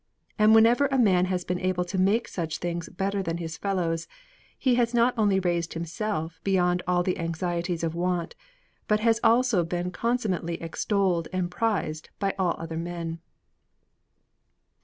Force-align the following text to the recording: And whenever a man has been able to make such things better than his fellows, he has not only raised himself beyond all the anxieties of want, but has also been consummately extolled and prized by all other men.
And 0.39 0.55
whenever 0.55 0.87
a 0.87 0.97
man 0.97 1.25
has 1.25 1.45
been 1.45 1.59
able 1.59 1.85
to 1.85 1.99
make 2.01 2.27
such 2.27 2.57
things 2.57 2.89
better 2.89 3.21
than 3.21 3.37
his 3.37 3.55
fellows, 3.55 4.07
he 4.57 4.73
has 4.73 4.95
not 4.95 5.13
only 5.15 5.39
raised 5.39 5.75
himself 5.75 6.41
beyond 6.43 6.81
all 6.87 7.03
the 7.03 7.19
anxieties 7.19 7.83
of 7.83 7.93
want, 7.93 8.33
but 8.87 9.01
has 9.01 9.19
also 9.23 9.63
been 9.63 9.91
consummately 9.91 10.59
extolled 10.59 11.27
and 11.31 11.51
prized 11.51 12.09
by 12.17 12.33
all 12.39 12.55
other 12.57 12.77
men. 12.77 13.19